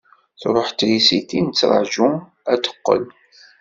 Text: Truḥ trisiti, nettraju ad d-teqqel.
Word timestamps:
Truḥ 0.41 0.67
trisiti, 0.77 1.39
nettraju 1.41 2.09
ad 2.51 2.57
d-teqqel. 2.61 3.03